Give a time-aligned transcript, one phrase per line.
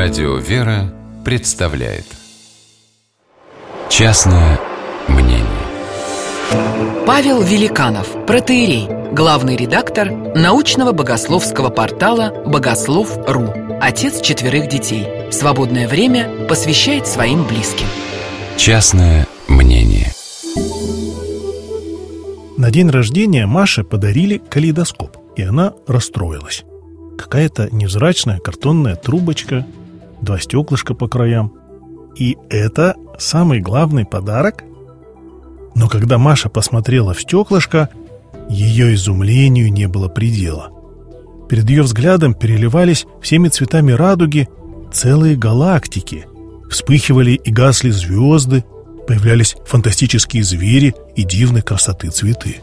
[0.00, 2.04] Радио «Вера» представляет
[3.90, 4.60] Частное
[5.08, 5.44] мнение
[7.04, 15.04] Павел Великанов, протеерей, главный редактор научного богословского портала «Богослов.ру», отец четверых детей.
[15.32, 17.88] Свободное время посвящает своим близким.
[18.56, 20.12] Частное мнение
[22.56, 26.62] На день рождения Маше подарили калейдоскоп, и она расстроилась.
[27.18, 29.66] Какая-то невзрачная картонная трубочка,
[30.22, 31.52] два стеклышка по краям.
[32.16, 34.64] И это самый главный подарок?
[35.74, 37.88] Но когда Маша посмотрела в стеклышко,
[38.48, 40.70] ее изумлению не было предела.
[41.48, 44.48] Перед ее взглядом переливались всеми цветами радуги
[44.92, 46.26] целые галактики.
[46.70, 48.64] Вспыхивали и гасли звезды,
[49.06, 52.56] появлялись фантастические звери и дивной красоты цветы.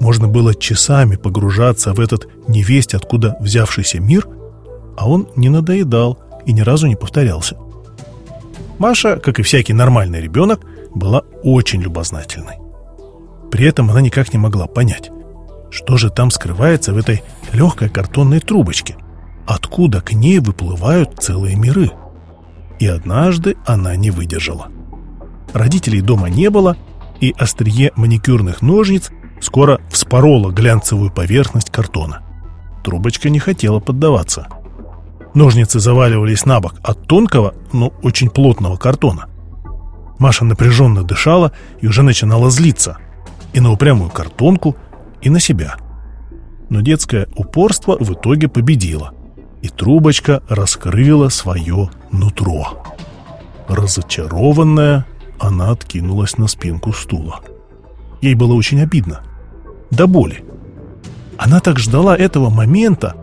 [0.00, 4.26] Можно было часами погружаться в этот невесть откуда взявшийся мир,
[4.96, 7.56] а он не надоедал и ни разу не повторялся.
[8.78, 10.60] Маша, как и всякий нормальный ребенок,
[10.94, 12.56] была очень любознательной.
[13.50, 15.10] При этом она никак не могла понять,
[15.70, 17.22] что же там скрывается в этой
[17.52, 18.96] легкой картонной трубочке,
[19.46, 21.90] откуда к ней выплывают целые миры.
[22.78, 24.68] И однажды она не выдержала.
[25.52, 26.76] Родителей дома не было,
[27.20, 29.10] и острие маникюрных ножниц
[29.40, 32.22] скоро вспорола глянцевую поверхность картона.
[32.84, 34.48] Трубочка не хотела поддаваться.
[35.36, 39.26] Ножницы заваливались на бок от тонкого, но очень плотного картона.
[40.18, 42.96] Маша напряженно дышала и уже начинала злиться.
[43.52, 44.76] И на упрямую картонку,
[45.20, 45.76] и на себя.
[46.70, 49.12] Но детское упорство в итоге победило.
[49.60, 52.82] И трубочка раскрыла свое нутро.
[53.68, 55.04] Разочарованная,
[55.38, 57.40] она откинулась на спинку стула.
[58.22, 59.20] Ей было очень обидно.
[59.90, 60.46] До боли.
[61.36, 63.14] Она так ждала этого момента,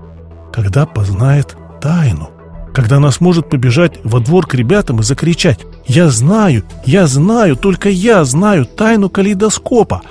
[0.51, 2.29] когда познает тайну.
[2.73, 7.89] Когда она сможет побежать во двор к ребятам и закричать «Я знаю, я знаю, только
[7.89, 10.01] я знаю тайну калейдоскопа!»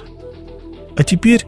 [0.96, 1.46] А теперь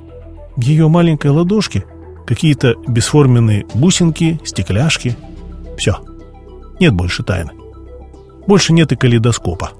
[0.57, 1.85] в ее маленькой ладошке
[2.27, 5.15] какие-то бесформенные бусинки, стекляшки.
[5.77, 5.99] Все.
[6.81, 7.51] Нет больше тайны.
[8.47, 9.73] Больше нет и калейдоскопа.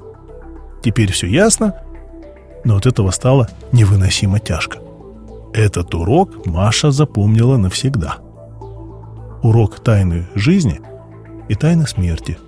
[0.83, 1.75] Теперь все ясно,
[2.65, 4.79] но от этого стало невыносимо тяжко.
[5.55, 8.19] Этот урок Маша запомнила навсегда.
[9.45, 10.81] Урок тайны жизни
[11.51, 12.39] и тайны смерти.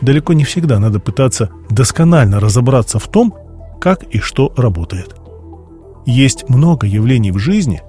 [0.00, 3.34] Далеко не всегда надо пытаться досконально разобраться в том,
[3.78, 5.14] как и что работает.
[6.06, 7.82] Есть много явлений в жизни,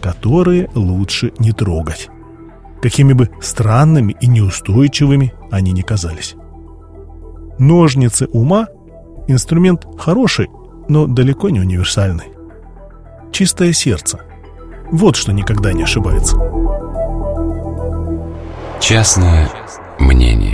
[0.00, 2.08] которые лучше не трогать.
[2.80, 6.34] Какими бы странными и неустойчивыми они ни казались.
[7.58, 8.68] Ножницы ума–
[9.28, 10.48] инструмент хороший,
[10.88, 12.32] но далеко не универсальный.
[13.32, 14.20] Чистое сердце.
[14.90, 16.38] Вот что никогда не ошибается.
[18.88, 19.50] Частное
[19.98, 20.45] мнение.